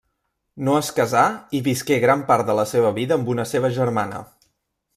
No 0.67 0.77
es 0.77 0.87
casà 0.99 1.25
i 1.59 1.61
visqué 1.67 1.99
gran 2.05 2.23
part 2.31 2.47
de 2.49 2.55
la 2.61 2.65
seva 2.71 2.93
vida 2.97 3.19
amb 3.19 3.33
una 3.35 3.47
seva 3.55 3.71
germana. 3.77 4.23